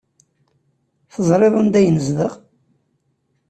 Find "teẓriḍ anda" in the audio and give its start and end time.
1.13-1.77